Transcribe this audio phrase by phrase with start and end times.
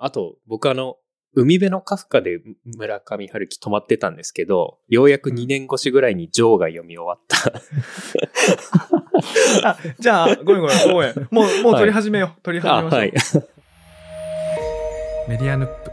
[0.00, 0.96] あと、僕あの、
[1.34, 7.52] 海辺のカフカで村上春樹泊まってたんですけど、ようやく2年越しぐらいにジョーが読み終わった。
[9.68, 11.28] あ、じゃあ、ごめんごめん、ごめん。
[11.30, 12.42] もう、もう撮り始めよう。
[12.42, 13.00] 撮り始めましょう。
[13.00, 13.12] はい。
[15.28, 15.90] メディアヌップ。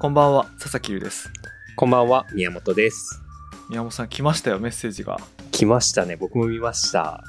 [0.00, 1.30] こんばんは、佐々木優です。
[1.76, 3.22] こんばんは、宮本です。
[3.68, 5.18] 宮本さん来ましたよ、メッセージが。
[5.50, 6.16] 来ましたね。
[6.16, 7.22] 僕も見ました。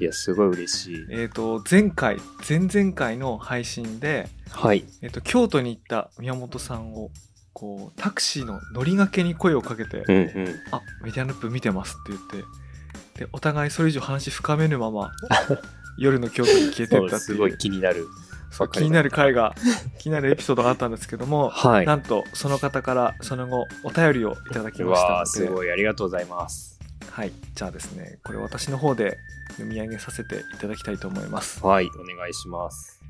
[0.00, 1.06] いや、すごい嬉しい。
[1.10, 2.18] えっ、と、前回、
[2.48, 4.84] 前々回の配信で、はい。
[5.02, 7.10] えっ、と、京都に行った宮本さんを、
[7.52, 10.54] こう、タクシーの乗りがけに声をかけて、うんうん。
[10.70, 15.10] あ、メディアヌップ見てますって言って、で、お互いそれ以上話深めぬまま、
[15.98, 17.18] 夜の京都に消えてったっていう。
[17.20, 18.06] すごい気になる。
[18.52, 19.54] そう気になる回が
[19.98, 21.86] 気になるエピソードがあったんですけども、はい。
[21.86, 25.72] なんとその方からその後お便りをいただきましたすのでごい。
[25.72, 26.71] ありがとうございます。
[27.12, 29.18] はいじゃあですねこれ私の方で
[29.50, 31.86] 読み上げさせていただきたいと思いますはい。
[31.86, 33.02] お願いします。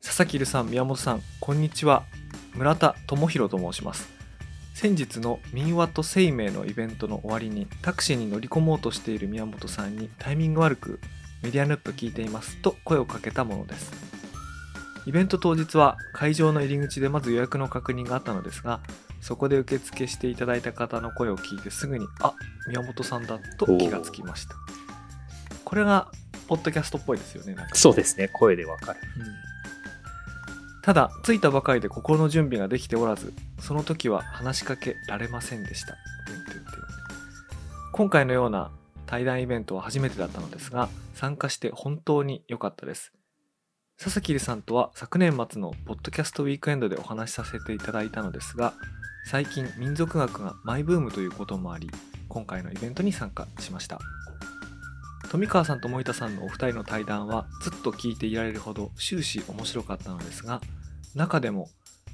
[0.00, 2.04] 佐々木留さん宮本さんこんにちは
[2.54, 4.08] 村田智弘と申します
[4.74, 11.00] 先日の民話と生命のイベントの終わりにタクシーに乗り込もうとしている宮本さんにタイミング悪く
[11.42, 13.90] メディアヌップ聞いていますと声をかけたものです
[15.06, 18.80] イベント当日は会場の入り口でまず予約の確認があったのですが
[19.24, 22.34] そこで受付していただいた方の声を聞いてすぐにあ
[22.68, 24.54] 宮本さんだと気がつきました。
[25.64, 26.08] これが
[26.46, 28.28] ポッドキャストっぽいですよねなんかそうですね。
[28.28, 29.00] 声でわかる。
[30.82, 35.96] ただ着いたばかりで心の準備ができておらずその時は話しかけられませんでした。
[37.94, 38.72] 今回のような
[39.06, 43.14] 対談イベントは初めてだったのですが参加して本当に良かったです。
[43.96, 48.74] 佐々木さんとは昨年末のポッドキャストウィークエンドでお話しさせていただいたのですが
[49.26, 51.90] 最近民族学がマイブームということもあり
[52.28, 53.98] 今回のイベントに参加しました。
[55.30, 60.60] 富川さんと森田さんのお二人の対談はずっと聞いていられるほど終始面白かったのですが
[61.14, 61.68] 中でも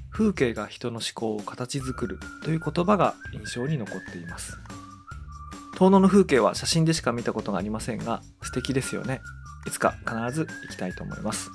[0.09, 4.57] 風景が人の思考を形作るという言葉が印象に残っています。
[5.77, 9.21] 遠野の風景は写真でしか見たことがありませんが素敵ですよね。
[9.67, 11.49] いつか必ず行きたいと思います。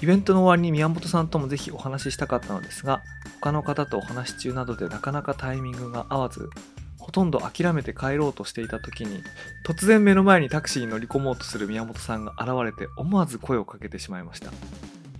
[0.00, 3.02] イベントの終わりに宮本さんともぜひお話ししたかったのですが
[3.40, 6.50] 他の方とお話し中などでなかなかタイミングが合わず
[6.98, 9.22] ほとんど諦めて帰ろうとしていた時に
[9.66, 14.50] 突然目の前にタクシーに乗り込もうとする宮本さんが現れて思わず声をかけてしまいました。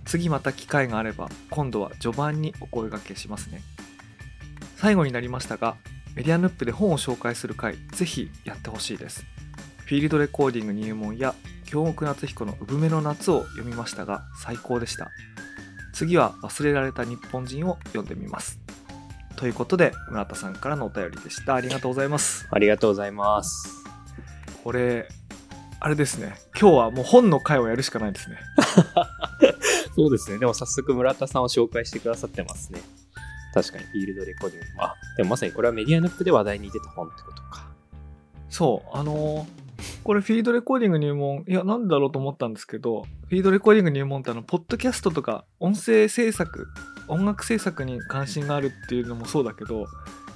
[0.05, 3.61] 次また機会があれば今度は序盤にお声掛けしますね。
[4.75, 5.77] 最後になりましたが
[6.15, 9.25] メディアヌップで本を紹介する回ぜひやってほしいです。
[9.89, 11.33] フィールドレコーディング入門や
[11.65, 15.09] 京極夏彦の産めの夏を読みましたが最高でした
[15.93, 18.59] 次は忘れられた日本人を読んでみます
[19.35, 23.83] ということで村田さんからのお便りでしたありがとうございますありがとうございます。
[24.63, 25.07] これ
[25.79, 28.37] あれですね今日はもう本の回をやるしかないですね
[29.95, 30.37] そうですね。
[30.37, 32.79] でも早速村田さんを紹介してくださってますね。
[33.55, 34.83] 確かにフィールドレコーディング。
[34.83, 37.67] あ、でもまさにこれはメディアヌップで話題に出た本ってことか。
[38.49, 39.68] そうあのー
[40.03, 46.67] これフィールドレコーディング入門いやなんだろうと思ったんですけどフィールドレコーディング入門ってあのポッドキャストとか音声制作
[47.07, 49.87] 音楽制作に関心があるっていうのもそうだけど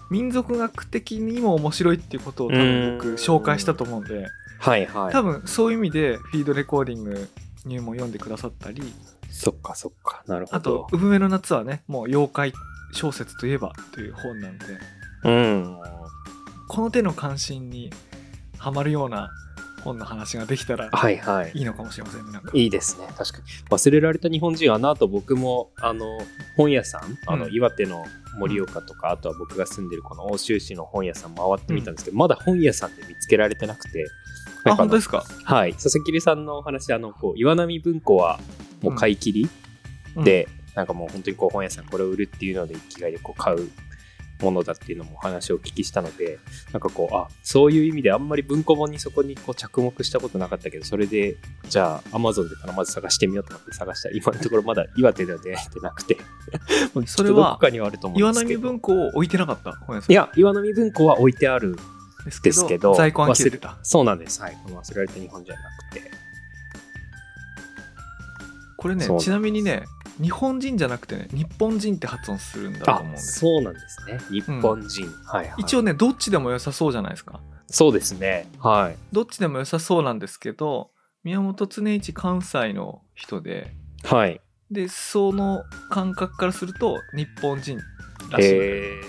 [0.10, 4.28] 民族学的にも面白いっていうことを多分僕うん紹介したと思うんで
[4.60, 5.12] はいはい。
[5.12, 7.30] 多分そういう意味でフィールドレコーディング
[7.66, 8.82] 入門読んでくださったり
[9.30, 10.24] そっかそっか。
[10.28, 12.54] なるほあどと「産めの夏」はねもう妖怪
[12.92, 14.66] 小説といえばという本なんで
[15.24, 15.78] うん。
[16.68, 17.92] この手の関心に
[18.64, 19.30] はまるような
[19.84, 21.52] 本の話ができたらはいはい。
[21.54, 23.08] いいのかもしれませんねなんかいいですね。
[23.18, 23.44] 確かに。
[23.70, 26.06] 忘れられた日本人、あの後僕も、あの、
[26.56, 28.06] 本屋さん、あの、うん岩手の
[28.40, 34.06] 盛岡とか、あとは僕が住んでるこの奥州市の本屋さん回ってみたんですけど、まだ本屋さんで見つけられてなくて。
[34.66, 35.26] あなんか本当ですか？
[35.44, 35.74] はい。
[35.74, 38.40] 佐々木さんのお話、あの、こう、岩波文庫は
[38.82, 39.50] もう買い切り、
[40.16, 43.70] うんで、なんかもう本当にこう本屋さんこれを売るっていうので生きがいでこう買う
[44.44, 46.38] ものだっていうのもお話をお聞きしたので
[46.72, 51.38] なんかこうあそういう意味であんまり文庫本にそこにこう着目したことなかったけどそれで
[51.70, 54.10] じゃあアマゾンでからまず探してみようと思って探した。
[54.10, 56.18] ら今のところまだ岩手では出会えてなくて。
[57.08, 58.60] それはどこかにはあると思うん岩ですけど。
[58.62, 59.72] 波文庫を置いてなかった？
[60.08, 60.14] い。
[60.14, 61.76] や岩波文庫は置いてある
[62.26, 63.78] ですですけど在庫が切れてた。
[63.84, 64.42] そうなんです。
[64.42, 64.58] はい。
[64.64, 66.12] この忘れられた日本じゃなくて。
[68.78, 69.84] これねちなみにね
[70.22, 74.20] 日本人じゃなくてね日本人って発音するんだとあ思うんですそうなんですね。
[74.30, 77.40] 日本人、はい、はい、一応ねどっちでも良さそうじゃないですか。
[77.68, 78.48] そうですね。
[78.60, 78.98] はい。
[79.12, 80.92] どっちでも良さそうなんですけど
[81.24, 84.42] 宮本常一関西の人ではい。
[84.70, 87.80] でその感覚からすると日本人
[88.32, 89.02] らしい、え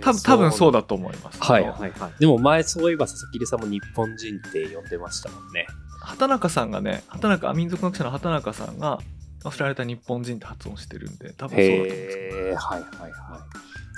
[0.00, 1.42] 多分多分そうだだと思います。
[1.42, 2.20] はいはいはい。
[2.20, 5.66] でも前そういえば佐々木さんも日本人って呼んでましたもんね。
[6.00, 9.00] 畑中さんがね畑中民族学者の畑中さんが
[9.44, 13.12] 忘れられた日本人って発音してるんで多分そうだと思うんですよへえ、はいはいはい。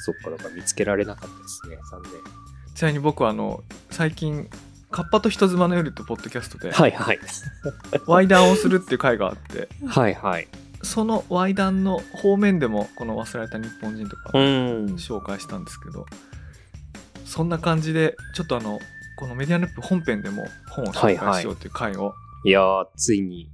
[0.03, 2.13] そっか、だから見つけられなかったですね、残念。
[2.75, 4.49] ちなみに僕はあの最近
[4.91, 7.19] 「カッパと人妻の夜」ってポッドキャストではいはい。
[8.07, 10.49] ワイダンをするっていう回があってはいはい。
[10.83, 14.87] そのワイダンの方面でもこの忘れられた日本人とかうん。
[14.97, 16.07] 紹介したんですけど
[17.27, 18.79] そんな感じでちょっとあの
[19.19, 22.15] このメディアルップ本編でも本を紹介しようっていう回を
[22.45, 23.51] いやー、ついに。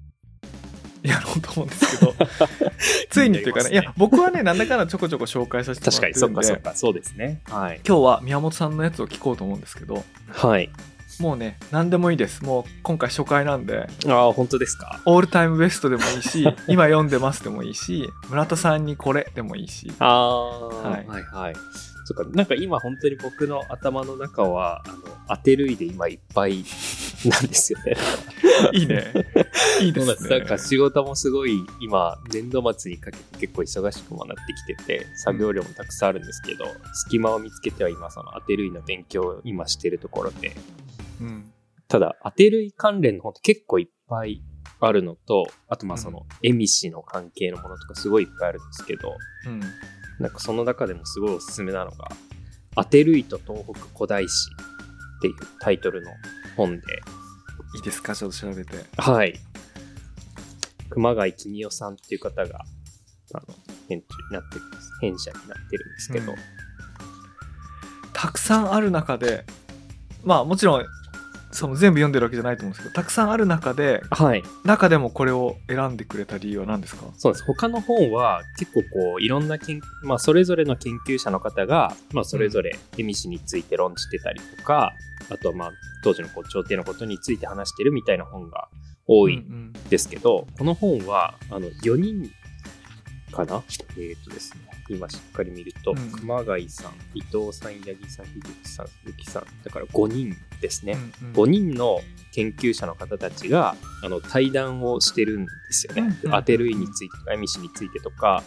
[1.09, 2.15] やろうと思うんですけど。
[3.11, 3.71] ついにっていうかね。
[3.71, 6.61] いや僕はねなんだかんだちょこちょこ紹介させても確かに、そらってるんで。
[6.61, 7.41] っかそっか、そうですね。
[7.51, 7.81] はい。
[7.87, 10.05] 今日は宮本さんのやつを聞こうと思うんですけど。
[10.29, 10.71] はい。
[11.19, 12.45] もうね何でもいいです。
[12.45, 13.89] もう今回初回なんで。
[14.07, 15.01] ああ、本当ですか？
[15.07, 19.91] オールタイムベストでもいいし 今読んでますでもいいし村田さんにこれでもいいし。
[19.99, 21.05] ああ、ははい。
[21.05, 21.55] い、はいはい。
[22.09, 24.97] そっか、なんか今本当に僕の頭の中は、あの、
[25.29, 26.63] 当て類で今いっぱい
[27.25, 27.97] なんですよね。
[28.73, 29.13] いいね。
[29.81, 30.39] いいですね。
[30.39, 40.55] なんか仕事もすごい今、年度末にかけて結構忙しくもなってきてて、作業量もたくさんあるんですけど、隙間を見つけては今その当て類の勉強を今してるところで、
[41.21, 41.53] うん。
[41.89, 44.43] ただ当て類関連の本って結構いっぱい
[44.81, 49.17] あるのと、あとまあその、エミシの関係のものとかすごいいっぱいあるんですけど、
[49.47, 49.61] うん。
[50.19, 52.09] なんかその中でもすごいおすすめなのが、
[52.75, 54.51] アテルイと東北古代史
[55.19, 56.11] っていうタイトルの
[56.57, 56.83] 本で、
[57.77, 58.15] いいですか？
[58.17, 58.85] ちょっと調べて。
[58.97, 59.39] はい。
[60.91, 62.65] 熊谷公代さんっていう方が、
[63.35, 63.43] あの、
[63.89, 64.91] 編集になってるんです。
[65.01, 66.39] 編者になってるんですけど、うん。
[68.19, 69.45] たくさんある中で
[70.25, 70.87] まあもちろん
[71.57, 74.43] その全部読んでるわけじゃないと思うんですけどたくさんある中ではい。
[74.65, 77.07] 中でもこれを選んでくれた理由は何ですか？
[77.17, 77.45] そうです。
[77.45, 84.93] 他の本は結構こう、いろんな研、まあ、それぞれの研究者の方が、まあ、それぞれエミシについて論じてたりとか、
[85.31, 85.73] あとはまあ、
[86.05, 88.69] 当時のこう朝廷のことについて話してるみたいな本が
[89.07, 92.31] 多いうんうんですけど、この本は、あの、4人
[93.33, 93.63] かな？
[93.99, 100.93] えっ、とですね、今しっかり見ると、うん熊谷さん、伊藤さん、八木さん、樋口さん、鈴木さん、だから5人ですね。
[100.93, 102.01] うんうん5人の
[102.33, 106.03] 研究者の方たちがあの対談をしてるんですよね。
[106.03, 108.43] うんうんアテルイについてとか、エミシについてとか、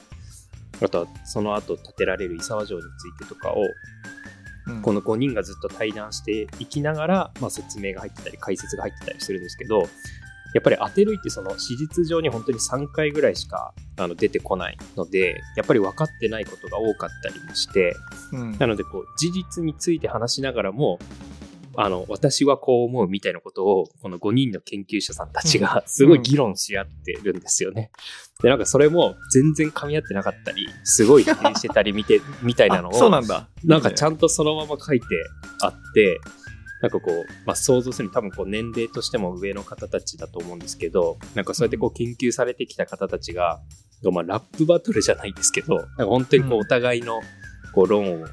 [0.81, 9.89] あとはその後建てられる伊沢城についてとかを、うんこの5人がずっと対談していきながら、まあ、説明が入ってたり、解説が入ってたりするんですけど、
[10.53, 17.95] やっぱりアテルイってその史実上に本当に3回ぐらいしかあの出てこないので、やっぱり分かってないことが多かったりもして、
[18.31, 18.57] うん。
[18.57, 20.99] なので、こう、事実について話しながらも、
[21.75, 27.91] あの、私はこう思うみたいなことを、この5人の研究者さんたちがすごい議論し合ってるんですよね。
[28.41, 33.47] で、なんかそれも全然噛み合ってなかったり、すごい否定してたりみて、みたいなのあそうを、なんだ。
[33.63, 35.05] なんかちゃんんとそのまま書いて
[35.61, 36.19] あって、
[36.81, 43.59] なんかこう、まあ、想像するに多分こう年齢としても上の方たちだと思うんですけど、なんかそうやってこう研究されてきた方たちが、
[44.11, 47.21] まあ、ラップバトルじゃないですけど、なんか本当にこううんお互いの
[47.73, 48.25] こう論を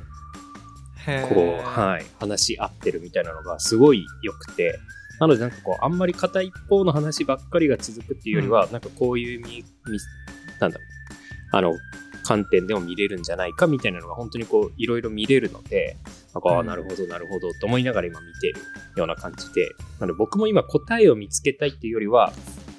[1.29, 4.79] こう、はい、話し合ってるみたいなのがすごい良くて、
[5.21, 9.99] なのでなんかこう、あんまり片一方の話ばっかりが続くっていうよりは、なんかこういう見、見
[10.61, 11.75] なんだろう、あの、
[12.27, 15.97] 観点でも見れるんじゃないかみたいなのが本当にこう、いろいろ見れるので、
[16.35, 18.61] なんか、なるほど、なるほど、と思いながら今見てる
[18.97, 19.69] ような感じで、
[20.01, 22.33] なので僕も今答えを見つけたいっていうよりは、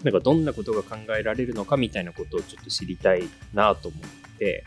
[0.03, 4.65] なんかどんなことが考えられるのかみたいなことをちょっと知りたいなと思って、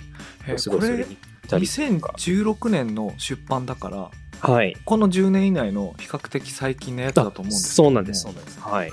[0.56, 1.06] すごいそれに行っ
[1.48, 2.14] たりとか。
[2.16, 4.74] 2016年の出版だからはい。
[4.86, 8.60] この10年以内の比較的最近のやつだと思うんですそうなんです、そうなんです。
[8.60, 8.90] はい。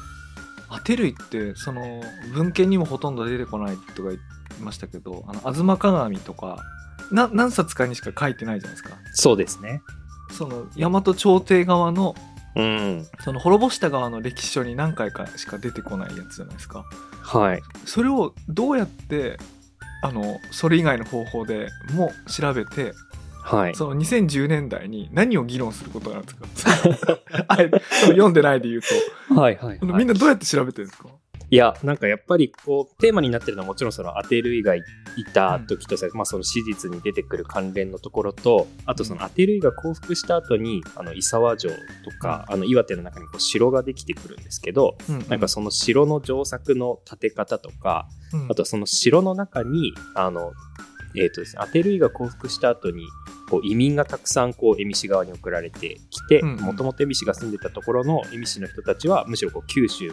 [0.70, 2.02] アテ類ってその
[2.34, 4.18] 文献にもほとんど出てこないとか言い
[4.62, 6.64] ましたけど「あの吾妻鏡」とか
[7.12, 9.82] な何冊かにしか書いてないじゃないですかそうですね。
[10.32, 12.16] その大和朝廷側の
[12.56, 13.08] うん。
[13.24, 16.86] その滅ぼした側の歴史書に何回かしか出てこないやつじゃないですか
[17.22, 17.62] はい。
[17.86, 19.38] それをどうやって
[20.02, 22.94] あのそれ以外の方法でも調べて
[23.48, 23.76] はい。
[23.76, 27.20] その2010年代に何を議論することなんですか？
[27.48, 27.72] あれ
[28.08, 28.82] 読んでないで言う
[29.30, 31.10] と、はいはい、みんなどうやって調べてるんですか？
[31.50, 34.82] いや、なんかやっぱりこう、テーマになってるのはもちろんその当て類がい
[35.34, 41.78] た時とさ、まあその史実に出てくる関連のところと、あとその当て類が降伏した後に、あの、伊沢城と
[42.20, 44.98] か、あの、岩手の中にこう城ができてくるんですけど、
[45.30, 48.52] なんかその城の城作の建て方とか、うん。
[48.52, 50.52] あとはその城の中に、あの、
[51.16, 53.04] えっ、とですね、アテルイが降伏した後に、
[53.50, 60.12] こう移民がたくさんこう、恵美市側に送られてきて、もともと恵美市が住んでたところの恵美市の人たちは、むしろこう九州、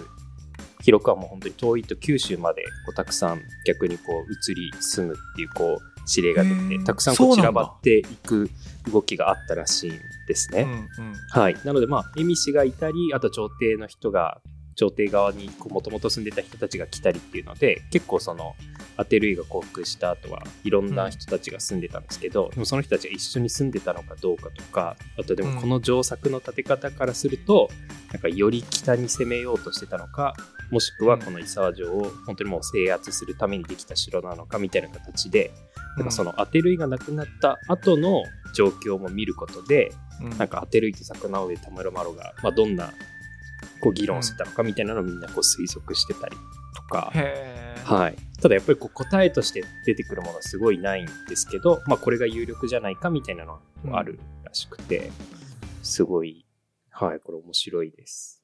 [0.82, 8.50] 記録はもう本当に遠いと九州までこうたくさん逆にこう移り住むっていうこう指令が出て、たくさんこそう散らばっていく
[8.92, 9.98] 動きがあったらしいん
[10.28, 10.62] ですね。
[10.98, 11.56] うんうんはい。
[11.64, 14.42] なので、まあ、恵美氏がいたり、あと朝廷の人が
[14.74, 18.54] 朝廷側にもともと住んでた人たちが来たりっていうので結構その
[18.96, 27.68] アテルイが降伏した後はいろんな人たちが住んでたんですけど、でもその人たちが一緒に住んでたのかどうかとかあとでもこの城作の建て方からすると、
[28.12, 30.34] なんかより北に攻めようとしてたのか
[30.70, 35.50] もしくはこの伊沢城を本当にもう制圧するためにできた城なのかみたいな形で、
[35.96, 38.22] なんかそのアテルイが亡くなった後の
[38.54, 40.38] 状況も見ることで、うん。
[40.38, 42.92] なんかアテルイと桜上田村麻呂が、まあ、どんな
[43.84, 46.36] こう議論してたのかみたいなのをみんなこう推測してたり
[46.74, 47.12] とか、
[47.84, 53.60] はい、ただやっぱりこう答えとして出てくるものはすごいないんですけど、まあ、これが有力じゃないかみたいなの
[53.92, 55.12] はあるらしくて、
[55.82, 56.46] すごい、
[56.90, 58.42] はい、これ面白いです。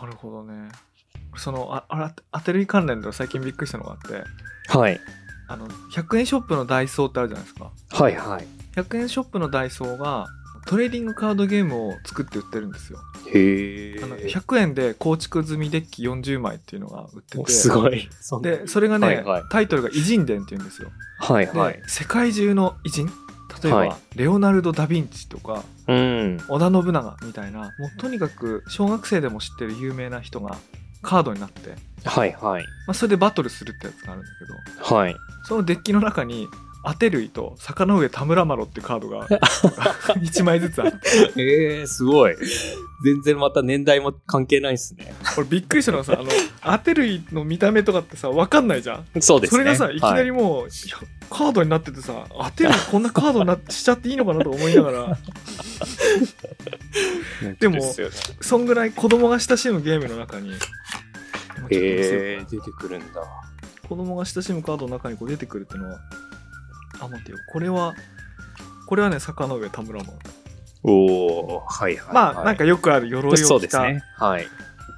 [0.00, 0.68] なるほどね。
[1.36, 4.22] そのああらアテレビ関連で最近びっくりしたのがあって
[4.68, 5.00] はい、
[5.48, 7.72] あの100円ショップのダイソーってあるじゃないですか。
[7.90, 8.46] はい、はい。
[8.76, 10.26] 100円ショップのダイソーが
[10.66, 12.98] トレーディングカードゲームを作って売ってるんですよ
[13.32, 18.08] へえあの100円で構築済みデッキ40枚っていうのが売っててすごい。
[18.42, 21.82] でそれがね、はいはいタイトルが「偉人伝」っていうんですよはい、で、はい。
[21.86, 23.06] 世界中の偉人？
[23.62, 26.38] 例えば、はいレオナルド・ダ・ヴィンチとかうん。
[26.48, 30.56] 織田信長みたいなもうとにかく小学生でも知ってる有名な人が
[31.02, 32.64] カードになって、はい、はい。
[32.86, 34.30] まあ、それでバトルするってやつがあるんだ
[34.76, 35.16] けどはい。
[35.44, 36.48] そのデッキの中に
[36.88, 39.26] アテルイと坂上田村麻呂ってカードが
[40.22, 42.36] 1枚ずつあってえー、すごい。
[43.02, 45.12] 全然また年代も関係ないですね。
[45.36, 46.30] 俺びっくりしたのがさあの
[46.62, 49.58] アテルイの見た目とかってさ分かんないじゃんそうですね。
[49.58, 50.96] それがさいきなりはいもう、いや
[51.28, 55.18] カードになっててさアテルイこんなカードになしちゃっていいのかなとか思いながら
[57.58, 57.80] でも
[58.40, 60.54] そんぐらい子供が親しむゲームの中にへ
[61.70, 63.22] えー、出てくるんだ。
[63.88, 66.00] 子供が親しむカードの中にこう出てくるっていうのは
[67.00, 67.94] あ待ってよこれは
[68.86, 70.18] これはね坂上田村麻呂
[70.82, 74.04] おおはいはい、まあなんかよくある鎧を着たですね。
[74.16, 74.46] はい。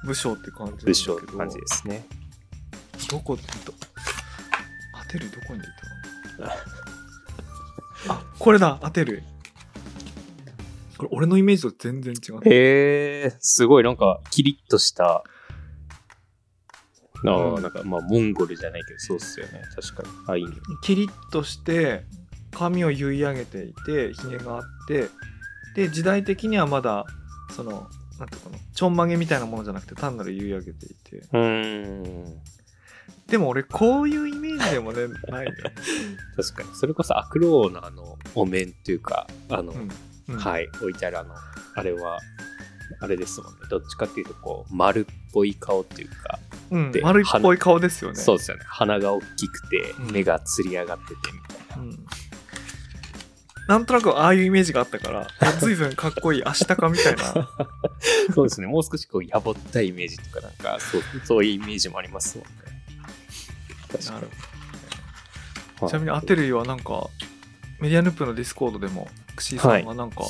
[0.05, 2.05] 武将って感じ武将って感じですね。
[3.09, 3.41] どこど
[5.01, 5.67] 当てるどこに出
[6.37, 6.51] たの？
[8.15, 9.23] あこれだ当てる
[10.97, 15.23] これ俺のイメージと全然違うへえ、すごいなんかキリッとした。
[17.25, 19.61] ああ、うんなんかまあモンゴルじゃないけどそうっすよね。
[19.75, 20.09] 確かに。
[20.27, 20.51] あいいね。
[20.81, 22.03] キリッとして
[22.51, 25.09] 髪を結い上げていてひげがあって
[25.75, 27.05] で時代的にはまだ
[27.55, 27.87] その
[28.19, 32.41] なんていうかなちょんまげみたいなものじゃなくて単なる結い上げていてうーん。
[33.27, 35.53] でも俺こういうイメージでもね ないよ、
[36.35, 36.75] 確かに。
[36.75, 39.89] それこそアクローのあのお面っていうか、あの、うん
[40.29, 41.35] うんはい、置いてあるあの、
[41.75, 42.19] あれは、
[43.01, 43.59] あれですもんね。
[43.69, 46.39] どっちかっていうと、こう、丸っぽい顔っていうか、
[46.71, 48.63] うんで丸いっぽい顔ですよねそうですよね。
[48.67, 51.83] 鼻が大きくてう、ん目がつり上がっててみたいな。
[51.83, 52.05] うん
[53.67, 55.27] なんとなくああいうイメージがあったから
[55.59, 57.47] 随分かっこいいアシタカみたいな
[58.33, 58.65] そうですね。
[58.65, 62.51] もう少しこう、やぼったいイメージとか、なんか、そう、そういうイメージもありますもんね。
[64.09, 64.27] なる
[65.81, 65.89] に。
[65.89, 67.09] ちなみにアテルイはなんか
[67.79, 70.23] メディアヌップの Discord でもクシーさんがなんか、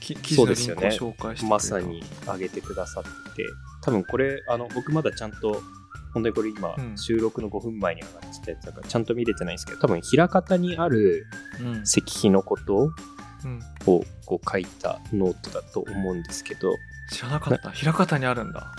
[0.00, 3.46] き記事のリンクを紹介してくれたまさに上げてくださってて、
[3.82, 5.62] 多分これ、あの、僕まだちゃんと、
[6.12, 6.98] 本当にこれ今、うん。
[6.98, 11.26] 収録の5分前に上がってたやつだから、ちゃんと見れてないんですけど、多分、枚方にある
[11.60, 11.82] うん。
[11.82, 12.92] 石碑のこと
[13.42, 16.74] うん、をこう書いたノートだと思うんですけど、
[17.10, 17.68] 知らなかった。
[17.68, 18.74] 枚方にあるんだ。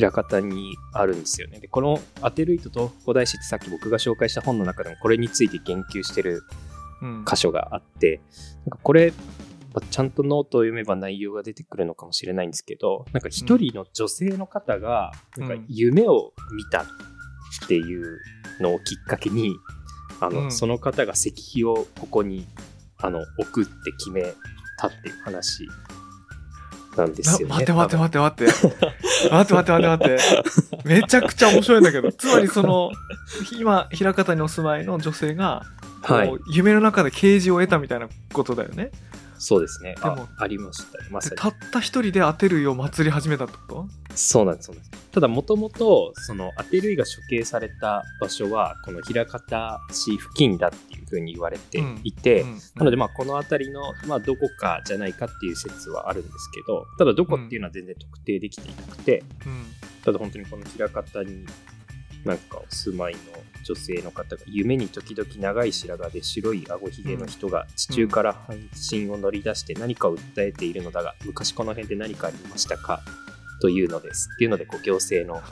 [0.00, 1.60] 枚方にあるんですよね。
[1.60, 6.42] で、このアテルイトと古代史ってさっき僕が紹介した本の中でもこれについて言及してる
[7.02, 7.24] うん。
[7.24, 8.20] 箇所があって、
[8.66, 9.12] なんかこれ、
[9.72, 16.86] まあちゃんとノートを読めば内容が出てくるのかもしれないんですけど、なんか一人の女性の方が、なんかうん夢を見たっ
[17.68, 18.18] ていう
[18.60, 19.56] のをきっかけに、
[20.20, 20.52] あの、うん。
[20.52, 22.46] その方が石碑をここに、
[22.98, 24.22] あの、置くって決め
[24.78, 25.68] たっていう話
[26.96, 27.54] なんですよね。
[27.54, 28.68] な待って待って待って待って。
[29.30, 30.88] 待って待って待って待って。
[30.88, 32.90] めちゃくちゃ面白いんだけど つまりその
[33.58, 35.62] 今枚方にお住まいの女性が、
[36.02, 36.32] はい。
[36.52, 38.90] 夢の中で啓示を得たみたいなことだよね
[39.42, 39.94] そうですね。
[39.94, 41.08] でもあありましたね。
[41.10, 41.30] まさに。
[41.30, 43.88] でたった一人でアテルイを祭り始めたってこと？
[44.14, 45.08] そうなんです、そうなんです。
[45.12, 59.64] ただ、もともと、その、アテルイが処刑された場所は、この枚方市付近だっていうふうに言われていて、うんなので、まあ、この辺りの、まあ、どこかじゃないかっていう説はあるんですけど、ただ、どこっていうのは全然特定できていなくて、うん
[60.04, 61.46] ただ、本当にこの枚方に、
[62.24, 63.20] なんか、お住まいの
[63.64, 68.56] 女性の方が、夢に時々長い白髪で白い顎ひげの人が地中から半
[68.90, 73.00] 身を乗り出して何かを訴えているのだが、昔この辺で何かありましたか？
[73.62, 74.28] というのです。
[74.34, 75.42] っていうので、こう行政の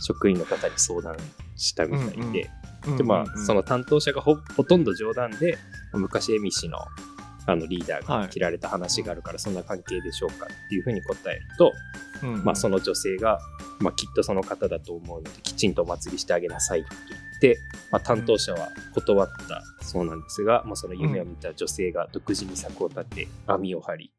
[0.00, 1.16] 職員の方に相談
[1.56, 2.50] したみたいで、
[2.86, 5.58] うんで、まあ、その担当者がほほとんど冗談で、
[5.92, 6.78] 昔、恵美氏の、
[7.48, 11.72] あのリーダーが切られた話があるからそんな関係でしょうかっていうふうに答えると、
[12.22, 12.44] うんうん。
[12.44, 13.38] まあ、その女性が、
[13.78, 17.58] まあ、きっとその方だと思うのできちんとお祭りしてあげなさいって言って、
[17.90, 24.12] まあ、担当者は断ったそうなんですが、まあ、その夢を見た女性が独自に策を立て網を張り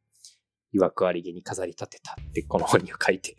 [0.73, 3.35] 曰くありげに飾り立てたってこの本には書いて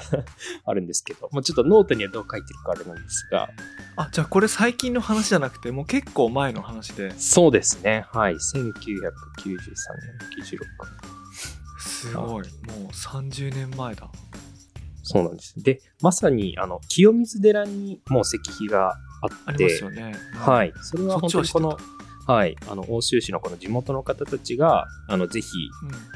[0.64, 3.48] あるんですけど、まあ、ちょっとノートにはどう書いてるかあれなんですが。
[3.96, 7.12] あじゃあこれ最近の話じゃなくてもう結構前の話で。
[7.18, 8.06] そうですね。
[8.12, 8.34] はい。
[8.34, 9.74] 1993年
[10.44, 10.58] 96
[11.78, 12.26] すごい。
[12.26, 12.42] もう
[12.88, 14.10] 30年前だ。
[15.02, 15.62] そうなんです。
[15.62, 19.36] でまさにあの清水寺にもう石碑があって。
[19.46, 20.14] ありますよね。
[20.34, 21.78] はい、それは本当にこその、
[22.26, 25.48] はい、あの奥州市のこの地元の方たちが、あのぜひ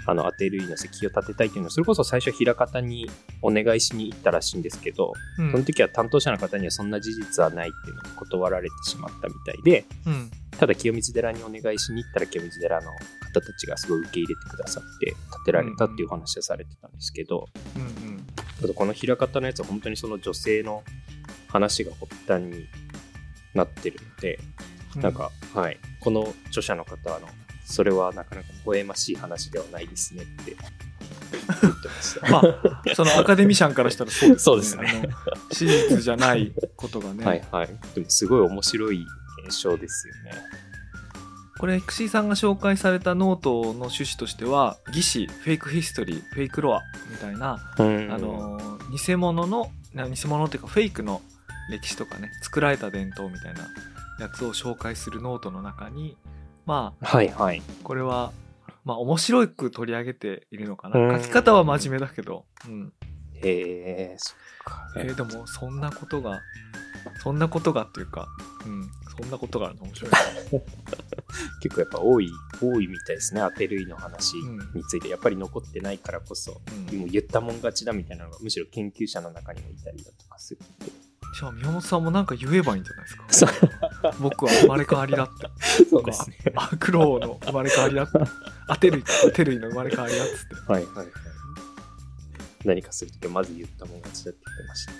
[0.07, 3.11] あの当てる意の石碑を建てたいというのは、それこそ最初、枚方に
[3.43, 5.51] お願いしに行ったらしいんですけど、うん。
[5.51, 10.31] その時は担当者の方にはそんな事実はないっていうのを断られてしまったみたいで、うん。
[10.53, 17.47] ただ清水寺にお願いしに行ったら、清水寺の方たちがすごい受け入れてくださって、建てられたっていうお話をされてたんですけど、
[17.77, 18.27] うんうん。
[18.61, 20.83] ただこの枚方のやつは本当にその女性の
[21.49, 22.67] 話が発端に
[23.55, 24.39] なってるので、
[24.97, 25.03] うん。
[25.03, 27.29] なんか、はい、この著者の方はあの、
[27.65, 30.57] それはなかなか微笑ましい話ではないですねって。
[31.63, 32.31] 言ってました。
[32.31, 32.39] ま
[32.91, 34.39] あそのアカデミシャンからしたらそうですね。
[34.41, 35.09] そうですね。
[35.53, 37.69] 史実じゃないことがね、はいはい。
[37.95, 39.05] でもすごい面白い
[39.47, 40.33] 現象ですよね。
[41.59, 48.13] これ XC さんが紹介されたノートの趣旨としては義士フェイクヒストリーフェイクロアみたいな、うん。
[48.13, 51.23] あの偽物のな偽物っていうかフェイクの
[51.71, 53.69] 歴史とかね作られた伝統みたいな
[54.19, 56.17] やつを紹介するノートの中に
[56.65, 57.63] まあはいはい。
[57.83, 58.33] これは
[58.85, 62.93] まあ面白く取り上げているのかな、うん書き方は真面目だけど、うん
[63.35, 64.89] へえ、そっか。
[64.97, 66.41] えーでもそんなことが
[67.23, 68.27] そんなことがっていうか、
[68.67, 70.11] うん、そんなことがあるの面白い
[71.63, 72.29] 結構やっぱ多い、
[72.61, 73.41] 多いみたいですね。
[73.43, 75.09] 当てるいの話うんについて。
[75.09, 81.06] やっぱり残ってないからこそ、うんもう言ったもん勝ちだみたいなのがむしろ研究者の中にもいたりだとかするんで。
[81.39, 83.53] じゃあ宮本さんもなんか言えばいいんじゃないですか
[84.21, 86.37] 僕は生まれ変わりだってそうですね。
[86.55, 88.19] あ苦労の生まれ変わりだって
[88.69, 91.07] 当てる当てるいの生まれ変わりだっつってはいはいはい。
[92.65, 94.99] 何かするときはまず言ったもん勝ちだって言ってましたね。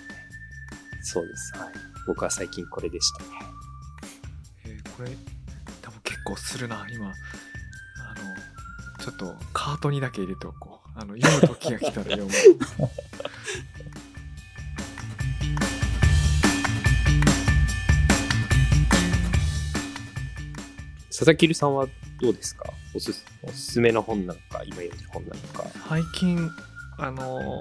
[1.03, 1.53] そうです。
[1.57, 1.73] はい。
[2.05, 3.29] 僕は最近これでしたね。
[4.65, 5.17] えーこれ
[5.81, 7.15] 多分結構するな今あの
[9.03, 12.31] ちょっとカートにだけ入れておこうあの読む時が来たら読む
[21.17, 21.87] 佐々木留さんは
[22.21, 22.71] どうですか？
[22.93, 23.11] おす
[23.53, 25.65] すめの本なのか、今読んでる本なのか。
[25.89, 26.49] 最近
[26.99, 27.59] あの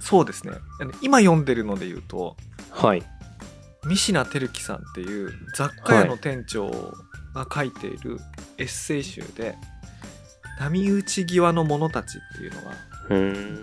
[0.00, 0.54] そうですね
[1.02, 2.36] 今読んでるので言うと
[2.70, 3.02] はい。
[3.84, 6.68] 三品照樹さんっていう雑貨屋の店長
[7.32, 8.18] が書いている
[8.58, 9.56] エッセイ集で
[10.58, 12.72] 「波打ち際の者たち」っていうのが。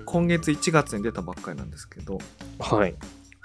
[0.05, 2.19] 今月1月に出たばっかりなんですけど
[2.59, 2.93] はい。
[2.93, 2.99] こ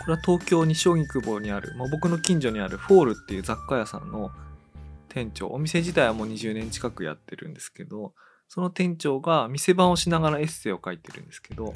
[0.08, 4.30] れは東京西荻窪にある、まあ、僕の近所にあるフォールっていう雑貨屋さんの
[5.14, 8.12] 店長お店自体はもう20年近くやってるんですけど
[8.48, 11.72] その店長が店番をしながらエッセイを書いてるんですけど。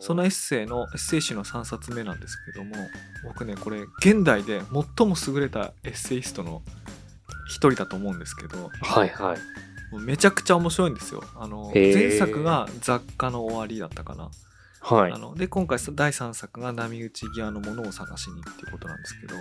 [0.00, 2.74] そのエッセイのエッセイ集の3冊目なんですけども
[3.22, 4.60] 僕ねこれ現代で
[4.96, 6.60] 最も優れたエッセイストの
[7.48, 10.04] 一人だと思うんですけどはいはい。
[10.04, 14.30] めちゃくちゃ面白いんですよあの前作が「雑貨の終わり」だったかな
[14.80, 15.18] はいあ。
[15.18, 19.36] ので今回第3作が「波打ち際のものを探しに」っていうことなんですけど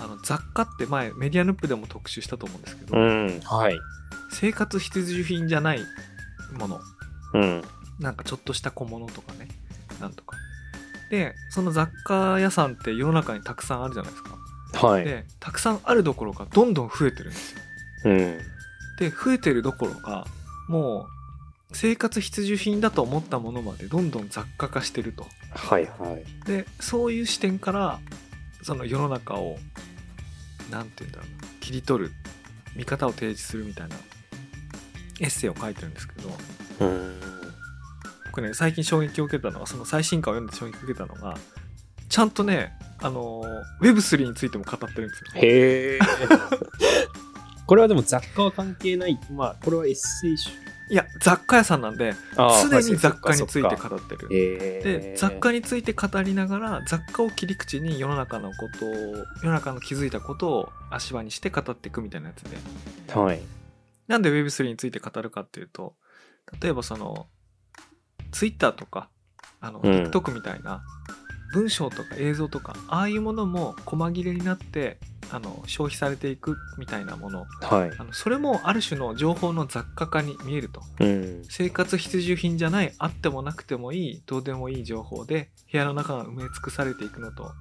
[0.00, 3.40] あの雑貨って前メディアヌップでも特集したと思うんですけど、うん。
[3.44, 3.78] はい。
[4.32, 5.80] 生活必需品じゃない
[6.58, 6.80] もの
[7.34, 7.62] うん。
[7.98, 9.48] なんかちょっとした小物とかね
[10.00, 10.36] なんとか
[11.10, 15.04] でその雑貨屋さんって世の中にたくさんあるじゃないですかはい。
[15.04, 17.60] でたくさんあるどころかどんどん増えてるんですよ
[18.06, 18.38] うん。
[18.98, 20.26] で増えてるどころか
[20.68, 21.06] も
[21.70, 26.24] う生活必需品だと思ったものまでどんどん雑貨化してるとはいはい。
[26.46, 28.00] でそういう視点から
[28.62, 29.58] その世の中を
[30.70, 32.12] なんて言うんだろうな切り取る
[32.76, 33.96] 見方を提示するみたいな
[35.20, 36.30] エッセイを書いてるんですけど
[36.80, 37.20] うん。
[38.26, 41.36] 僕ね最近衝撃を受けたのはその最新刊を読んで衝撃を受けたのが
[42.08, 43.42] ちゃんとねあの
[43.80, 45.98] Web3 についても語ってるんですよへえ。
[47.66, 49.16] これはでも雑貨は関係ない。
[49.30, 50.50] まあ、これはエッセイ集。
[50.90, 54.28] いや雑貨屋さんなんで常に雑貨について語ってる。
[54.28, 63.14] で雑貨について語りながら雑貨を切り口に世の中のことを世の中の気づいたことを足場にして語っていくみたいなやつで。
[63.14, 63.40] はい。
[64.08, 65.94] なんで Web3 について語るかっていうと
[66.60, 67.28] 例えばその
[68.32, 69.10] Twitter とか
[69.60, 69.90] あの、うん。
[69.90, 70.82] TikTok みたいな
[71.52, 74.98] 文章とか映像とかああいうものも細切れになって
[75.32, 77.46] あの消費されていくみたいなもの。
[77.60, 77.92] はい。
[77.98, 80.82] あのそれもある種の情報の雑貨化に見えると。
[80.98, 81.42] うん。
[81.48, 87.52] 生活必需品じゃないあってもなくてもいいどうでもいい情報で部屋の中が埋め尽くされていくのと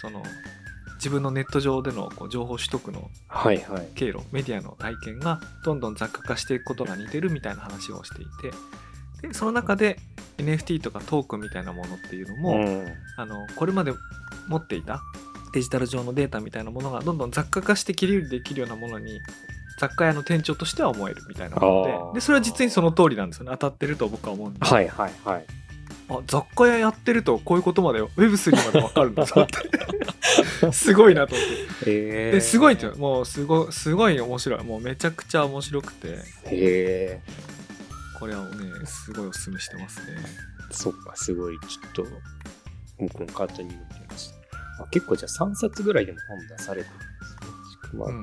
[0.00, 0.22] その
[0.96, 3.88] 自分のネット上でのこう情報取得のはいはい。
[3.94, 8.54] 経路メディアの体験がどんどん雑貨化していくことが似てるみたいな話をしていて
[9.22, 9.98] でその中で
[10.38, 12.86] NFT とかトークンみたいなものっていうのも、うん。
[13.16, 13.92] あのこれまで
[14.48, 15.02] 持っていた
[15.52, 19.20] デジタル上のデータみたいなものがどんどん雑貨化して切り売りできるようなものに
[19.78, 23.50] 雑貨屋の店長としては思えるみたいなものででそれは実にその通りなんですよね。
[23.52, 25.44] 当たってると僕は思うんで、はいはいはい。
[26.10, 30.72] あ雑貨屋やってるとこういうことまで Web3 まで分かるんだぞって。
[30.72, 31.46] すごいなと思っ
[31.84, 31.90] て。
[31.90, 34.64] へえですごいってもうすごすごい面白い。
[34.64, 36.08] もうめちゃくちゃ面白くて。
[36.08, 37.20] へえ
[38.18, 40.18] これはねすごいおすすめしてますね。
[40.70, 41.58] そっかすごい。
[41.60, 42.06] ちょっと
[42.98, 43.78] 僕もカートに見て
[44.10, 47.04] ましたあ結構じゃあ3冊ぐらいでも本出されてるんで
[47.90, 48.22] すね、うん。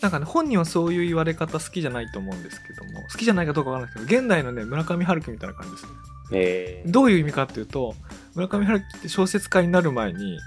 [0.00, 5.90] なんかね本人はそういう言われ方好きじゃないと思うんですけども好きじゃないかどうかわからないですけど現代のね村上春樹みたいな感じですね。
[6.32, 7.94] へえどういう意味かっていうと
[8.34, 10.38] 村上春樹って小説家になる前に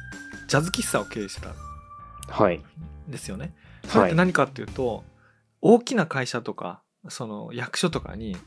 [0.48, 1.54] ジャズ喫茶を経営してたん
[2.30, 2.64] はい。
[3.08, 3.54] ですよね。
[3.88, 5.04] それって何かっていうと、
[5.62, 8.38] 大きな会社とかその役所とかに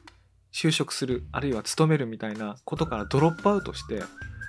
[0.52, 4.02] 就職するあるいは勤めるみたいなことからドロップアウトして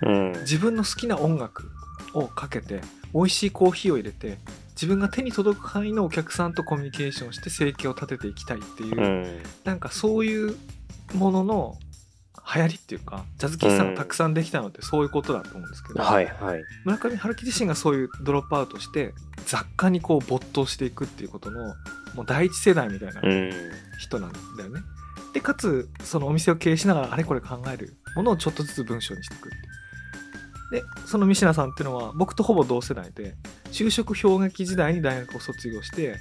[0.04, 0.32] うん。
[0.41, 1.69] 自分の好きな音楽
[2.13, 2.82] をかけて
[3.13, 4.38] 美味しいコーヒーを入れて
[4.69, 9.43] 自分が手に届く範囲のお客さんとコミュニケーションして生計を立てていきたいっていう、うん。
[9.63, 10.56] なんかそういう
[11.13, 11.78] ものの
[12.54, 19.14] 流行りっていうかジャズ喫茶がたくさんできたのってそういうことだと思うんですけど、はいはい村上春樹自身がそういうドロップアウトして
[19.46, 21.76] 雑貨にこう没頭していくっていうことの
[22.16, 23.52] もう第一世代みたいなうん
[24.00, 24.82] 人なんだよね。
[25.34, 29.58] でかつそのお店を経営しながらあれこれ考えるものをちょっとずつ文章にしていくって。
[30.72, 33.36] でその三品さんっていうのは僕とほぼ同世代で
[33.72, 36.16] 就職氷河期時代に大学を卒業して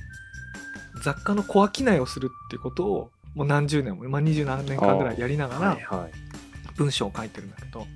[1.05, 5.79] 雑貨の小商いをするっていうことをもう何十年も、まあ、二十何年間ぐらいやりながら
[6.77, 7.87] 文章を書いてるんだけど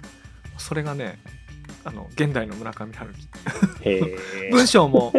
[0.58, 1.18] それがね
[1.84, 3.28] あの現代の村上春樹。
[4.50, 5.12] 文章も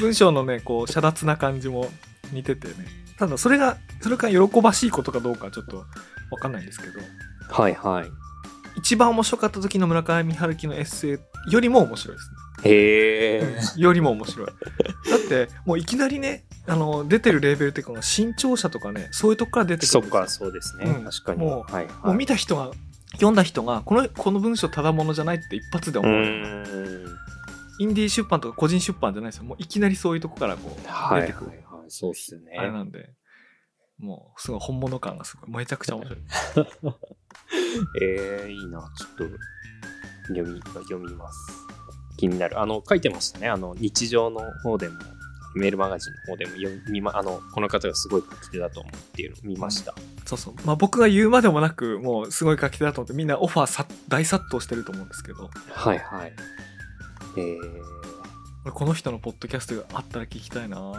[0.00, 1.90] 文章のねこう遮奪な感じも
[2.32, 2.74] 似ててね。
[3.18, 5.84] ただそれがそれが喜ばしいことかどうかはちょっと
[6.30, 7.00] 分かんないんですけど。
[7.50, 8.10] はいはい。
[8.76, 12.30] 一番面白かった時の村上春樹のエッセイよりも面白いです
[12.64, 14.46] へえね、 よりも面白い。
[14.46, 20.20] だってもういきなりねあの出てるレーベルっていうか新潮社とかねそういうとこから出てくそっるんですよ。
[20.22, 21.04] かそうですね、うん。
[21.04, 21.40] 確かに。
[21.40, 21.94] もうはいはい。
[22.06, 22.70] もう見た人が
[23.12, 26.02] 読んだ人がこのこの文章ただものじゃないって一発でう。
[26.02, 26.14] 思う、
[27.78, 29.44] インディー出版とか個人出版じゃないですよ。
[29.44, 31.58] もういきなりそういうとこからこうはいはい出てくる、はい
[31.90, 32.54] そうっすね。
[32.58, 33.14] あれなんで
[33.98, 35.56] もうすごい本物感がすごい。
[35.56, 36.18] めちゃくちゃ面白い。
[38.02, 38.92] えー、いいな。
[38.96, 39.38] ちょっと
[40.28, 41.77] 読み読みます
[42.18, 42.60] 気になる。
[42.60, 43.48] あの書いてましたね。
[43.48, 44.98] あの日常の方でも
[45.54, 49.94] メールマガジンの方でも読みまあのこの方がすごい書き手だと思うっていうのを見ました、
[50.26, 50.54] そうそう。
[50.64, 55.48] まあ僕が言うまでもなくもうすごい書き手だと思ってみんなオファーさ大殺到してると思うんですけど。
[55.68, 56.32] はいはい。
[57.36, 57.56] えー、
[58.64, 60.94] 俺この人のポッドキャストがあったら聞きたいな。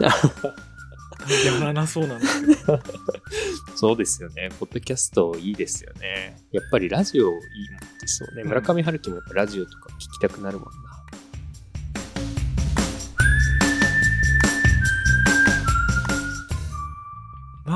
[1.44, 2.26] やらなそうなんだ
[3.76, 4.48] そうですよね。
[4.58, 6.40] ポッドキャストいいですよね。
[6.50, 10.89] やっぱりラジオいいもんですよね、うん村上春樹もやっぱラジオとか聞きたくなるもんな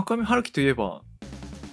[0.04, 1.02] 上春樹といえば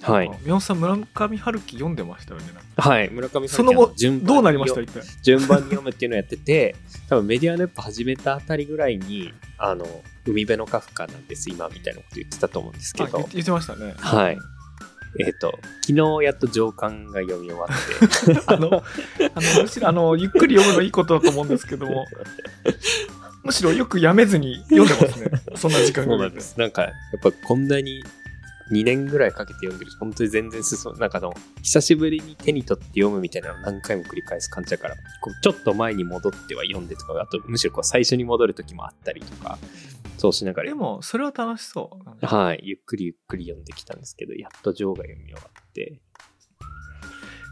[0.01, 0.27] はい。
[0.27, 2.47] あ宮本さん村上春樹読んでましたよね。
[2.77, 3.09] はい。
[3.11, 4.81] 村上春樹その後は順番にどうなりました？
[4.81, 5.01] 一体。
[5.23, 6.75] 順番に読むっていうのをやってて
[7.07, 9.85] 多分メディアネット始めたあたりぐらいにあの
[10.25, 13.19] 海辺のカフカなんです今みたいなこと言ってたと思うんですけど。
[13.19, 13.93] あ言ってましたね。
[13.97, 14.37] はい。
[15.19, 18.41] えっ、と昨日やっと上巻が読み終わって。
[18.47, 22.05] あのあのむしろあのゆっくり読むのいいことだと思うんですけども。
[23.43, 25.31] むしろよくやめずに読んでますね。
[25.55, 26.57] そんな時間そうがなんです。
[26.59, 26.91] なんかやっ
[27.21, 28.03] ぱこんなに
[28.71, 29.91] 2年ぐらいかけて読んでる。
[29.99, 34.95] 本当に全然進むなんかあの久しぶりに手に取って読むみたいなのを何回も繰り返す感じだから。
[35.21, 39.57] こうちょっと前に戻っては読んでとかあとむしろこう最初に戻る時もあったりとか
[40.17, 40.69] そうしながら。
[40.69, 42.25] でもそれは楽しそう。
[42.25, 45.99] はい、ゆっくりゆっくり読んできたんですけど、やっとジョーが読み終わって、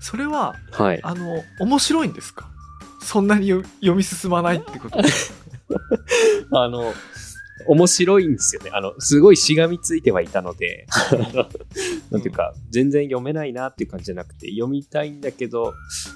[0.02, 1.00] それははい。
[1.04, 2.50] あの面白いんですか？
[3.02, 5.00] そんなに読読み進まないってこと？
[6.52, 6.94] あの、
[7.68, 8.72] 面白いんですよね。
[8.74, 10.88] あの、すごいしがみついてはいたので、
[12.12, 15.74] なんていうか、全然読めないなっていう感じじゃなくて、読みたいんだけど、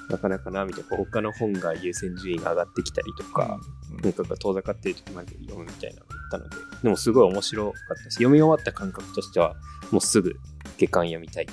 [0.09, 3.59] なかなかな、みたいな、他の本が優先順位が上がってきたりとか、
[4.03, 9.55] なんかが遠ざかっている時まで読むみたいなのがあったので、でもすごい面白かったし、読み終わった感覚としては、
[9.91, 10.35] もうすぐ
[10.77, 11.47] 下巻読みたい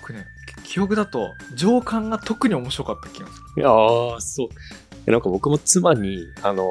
[0.00, 0.26] 僕ね
[0.64, 4.48] 記憶だと上巻が特に面白かった気がするああ、そう。
[5.06, 6.66] でなんか僕も妻に、あの、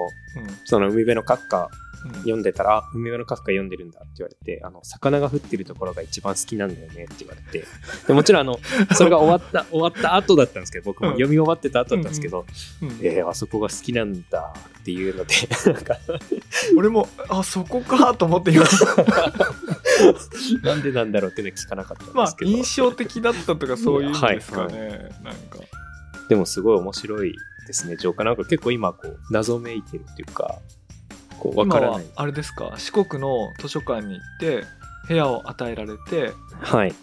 [0.66, 1.70] その海辺の閣下
[2.06, 2.14] うん。
[2.16, 7.66] 読んでたら、あ海辺のカフカ読んでるんだって言われて、あの、魚が降ってるところが一番好きなんだよねって言われて、
[8.08, 8.60] でもちろんあの、
[8.96, 12.46] それが終わった、終わった後だったんですけど、僕も読み終わってた後だったんですけど、
[12.82, 15.36] うんえー、あそこが好きなんだっていうので、
[15.72, 15.98] なんか、
[16.78, 18.66] 俺もあそこかと思って今。
[20.64, 25.60] なんでなんだろうっていうのは聞かなかったんまあですけど、印象的だったとかそういう意味ですかね、なんか。
[26.28, 27.36] でもすごい面白い
[27.68, 28.24] ですね、浄化。
[28.24, 30.60] なんか結構今、こう、謎めいてるっていうか、
[31.40, 32.06] こう、わ今からない。
[32.06, 32.74] はあれですか？
[32.78, 34.66] 四国の図書館に行って
[35.08, 36.94] 部屋を与えられてはい。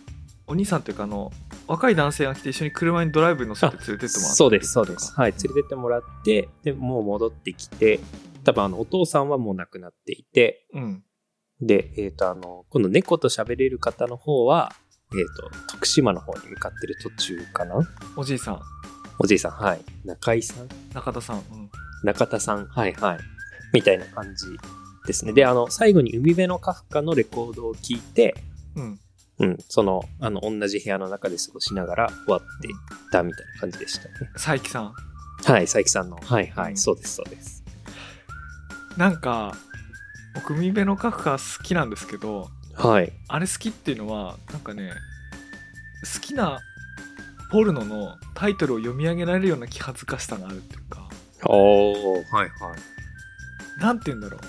[0.46, 1.30] お兄さんというかあの
[1.68, 5.12] 若い男性が来て一緒に車にドライブに乗せて連れてってもらったそうです、そうです。
[5.14, 8.00] はい、連れてってもらって、で、もう戻ってきて、
[8.42, 11.04] 多分あの、お父さんはもう亡くなっていて、うん
[11.62, 14.72] で、えっ、と、あの、今度猫と喋れる方の方は、
[15.12, 15.18] えっ、
[15.68, 17.86] と、徳島の方に向かってる途中かな？
[18.16, 18.60] おじいさん
[19.22, 19.80] おじいさん、はい。
[20.06, 20.68] 中井さん？
[20.94, 21.70] 中田さん、うん、
[22.02, 23.18] 中田さん、はいはい。
[23.74, 24.46] みたいな感じ
[25.06, 25.34] ですね。
[25.34, 28.34] で、あの、最後に海辺のカフカのレコードを聞いて、
[28.76, 28.98] うん、
[29.40, 32.74] うん、その、あの、同じ部屋の中で過ごしながら終わっていっ
[33.12, 34.14] たみたいな感じでしたね。
[34.32, 34.94] 佐伯さん？
[35.44, 36.16] はい、佐伯さんの。
[36.16, 37.62] はいはい、うんそうです、そうです。
[38.96, 39.54] なんか
[40.34, 43.12] 僕海辺のカフカ好きなんですけどはい。
[43.28, 44.92] あれ好きっていうのはなんかね
[46.14, 46.58] 好きな
[47.50, 51.08] ポルノのタイトルを読み上げられるような気恥ずかしさがあるっていうか
[51.44, 53.80] おー、はいはい。
[53.80, 54.40] なんて言うんだろう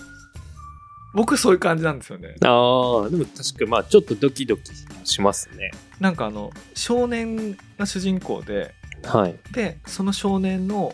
[1.13, 4.71] 僕そういう感じなんですよねああ、でも確かまあちょっとドキドキ
[5.03, 5.71] しますね。
[5.99, 9.35] なんかあの少年が主人公ではい。
[9.51, 10.93] でその少年の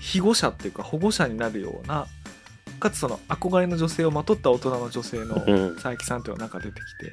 [0.00, 2.06] 庇護者っていうか保護者になるような
[2.80, 5.74] かつその憧れの女性をまとった大人の女性のうん。
[5.74, 7.12] 佐伯さんっていうのがなんか出てきて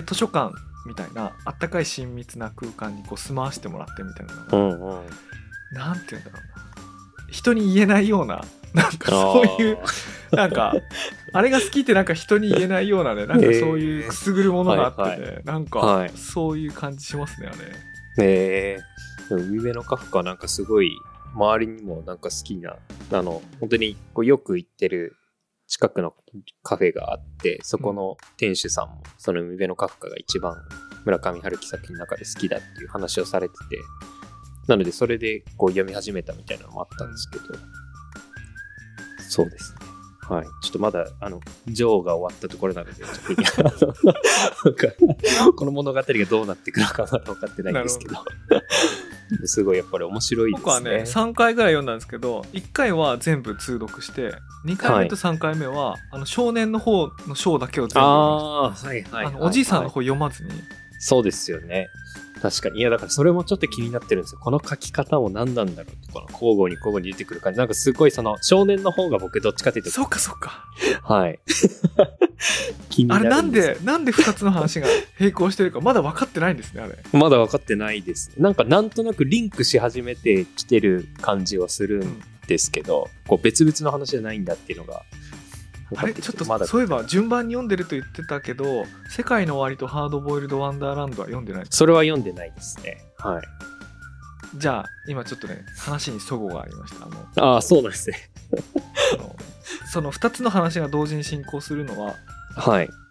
[0.00, 0.52] で図書館
[0.86, 5.06] みたいなあったかい親密な空間にこう住まわしてもらってみたいなのが、うんうん。
[5.72, 7.32] なんて言うんだろうな。
[7.32, 9.78] 人に言えないようななんかそういう
[10.30, 10.74] なんか
[11.32, 16.10] あれが好きってなんか人に言えないようなねなんかそういうくすぐるものがあってね、はいなんか、はい。
[16.10, 17.56] そういう感じしますねあれ。
[18.18, 19.28] ええ。
[19.28, 20.92] でも海辺のカフカなんかすごい
[21.34, 22.76] 周りにもなんか好きな、
[23.12, 25.16] あの、本当にこうよく行ってる
[25.76, 26.14] 近くの
[26.62, 30.56] カフェがあって、そこの店主さんもその海辺のカフカが一番
[31.04, 33.78] 村上春樹作品の中で好きだっていう話をされてて、
[34.68, 37.44] なのでそれでこう読み始めたみたいなのもあったんですけど、
[39.28, 39.80] そうですね。
[40.34, 40.46] はい。
[40.62, 42.94] ちょっとまだ、あの、ジョーが終わったところなので、
[45.56, 48.14] この物語がどうなっていくのかまだ分かってないんですけど、
[49.44, 50.64] すごいやっぱり面白いですね。
[50.64, 54.34] 僕はね3回ぐらい読んだんですけど1回は全部通読して
[54.64, 60.50] 2回目と3回目は、あの少年の方の章だけを全部読みまああ、はいはい、おじいさんの方読まずに、
[60.98, 61.88] そうですよね。
[62.50, 62.78] 確かに。
[62.78, 64.40] いや、だからそれもちょっと気になってるんですよ。
[64.40, 67.58] この書き方も何なんだろうって、この交互に交互に出てくる感じ。
[67.58, 70.64] なんかすごいその少年の方が僕どっちかっていうと、そうかそうか
[71.02, 71.40] はい。
[72.88, 74.86] 気になあれなんでなんで2つの話が
[75.18, 78.30] 並行してるかまだ分かってないんですねあれまだ分かってないです。
[78.38, 85.25] なんかなんとなくリンクし始めてきてる感じはするんですけど、こう別々の話じゃないんだっていうのが分
[85.96, 86.06] あ。
[86.06, 93.04] れちょっとまだそういえば順番に読んでると言ってたけど「世界の終わり」と「ハードボイルド・ワンダーランド」は読んでないそれは読んでないですね。
[93.18, 93.42] はい。
[94.56, 97.08] じゃあ今ちょっとね話に齟齬がありましたあ
[97.42, 98.30] のああ、そうなんですね。
[99.92, 102.14] その2つの話が同時に進行するのは
[102.56, 102.88] はい。「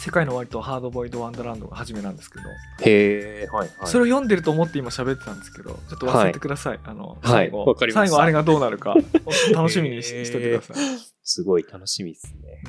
[0.00, 2.44] 世界の終わり」と「ハードボイルド・ワンダーランド」が初めなんですけど、
[2.80, 3.86] へえ、はい、はい。
[3.86, 8.10] それを読んでると思って今喋ってたんですけどちょっと忘れてください、あのはい最後、わかりました。
[8.12, 8.94] 最後あれがどうなるか
[9.26, 12.62] お 楽しみにし,、しといてください、すごい楽しみですね。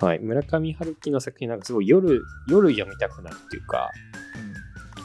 [0.00, 0.06] うん。
[0.06, 0.18] はい。
[0.18, 3.90] 村上春樹の作品なんかすごい夜、夜読みたくなるっていうか、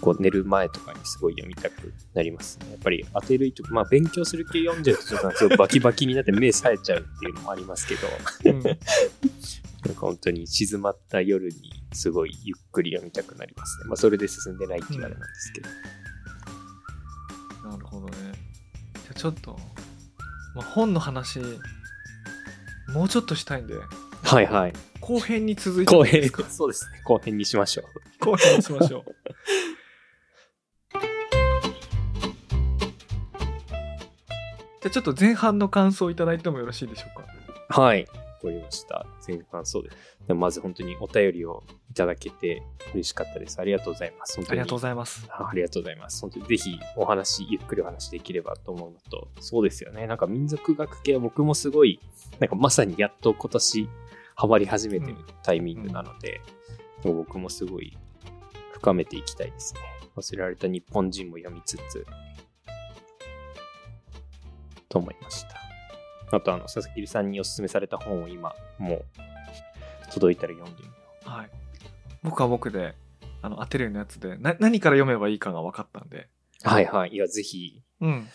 [0.02, 2.72] こう寝る前とかにすごい読みたくなりますね。
[2.72, 8.08] やっぱり当てるいとまあ勉強する系読んじゃうとちょっとなんかすごいバキバキになって目冴えちゃうっていうのもありますけど、
[8.46, 8.64] うんうん
[9.88, 11.54] なんか本当に静まった夜に
[11.94, 13.86] すごいゆっくり読みたくなりますね。
[13.86, 15.70] まあそれで進んでないっていうあれなんですけど。
[17.70, 18.14] なるほどね
[18.94, 19.58] じゃあちょっと、
[20.56, 21.40] まあ、本の話
[22.88, 23.74] もうちょっとしたいんで
[24.24, 24.74] はいはい。
[25.00, 27.02] 後編に続いて後編 そうですね。
[27.06, 28.26] 後編にしましょう。
[28.26, 29.16] 後編にしましょう
[34.82, 38.08] じゃあちょっと前半の感想をいただいてもよろしいでしょうかはい。
[38.38, 39.06] わかりました。
[39.28, 39.98] 前半そうです。
[40.28, 42.62] でもまず本当にお便りをいただけて
[42.94, 43.60] 嬉しかったです。
[43.60, 44.36] ありがとうございます。
[44.36, 46.22] 本当にありがとうございますあありがとうございます。
[46.22, 50.08] 本当にぜひお話、ゆっくりお話できればと思うのと、そうですよね。
[50.08, 52.00] なんか民族学系は僕もすごい、
[52.40, 53.90] なんかまさにやっと今年
[54.36, 56.42] ハマり始めてるタイミングなので、
[57.04, 57.98] もう僕もすごい
[58.74, 59.82] 深めていきたいですね。
[60.16, 62.06] 忘れられた日本人も読みつつ。
[64.90, 65.57] と思いました。
[66.32, 69.06] あと、あの、佐々木さんにおすすめされた本を今、もう、
[70.12, 70.94] 届いたら読んでみよ
[71.26, 71.50] はい。
[72.24, 72.96] 僕は僕で、
[73.42, 76.30] あの、アテレのやつで、な、何から読めばいいかが分かったんで、
[76.66, 76.70] う。
[76.70, 77.12] はいはい。
[77.12, 78.28] いや、ぜひ、うん。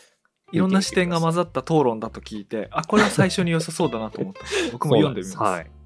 [0.52, 4.40] いろんな視点が混ざった討論だと聞いて、あ、これは最初に良さそうだなと思った
[4.72, 5.36] 僕も読んでみます。
[5.36, 5.82] そうなんです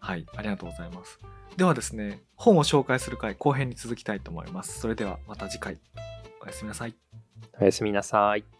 [0.00, 1.18] はい、ありがとうございます。
[1.56, 4.78] ではですね、本を紹介する回後編に続きたいと思います。
[4.78, 5.78] それではまた次回。
[6.40, 6.94] おやすみなさい。
[7.52, 7.62] はい。
[7.62, 8.57] おやすみなさい。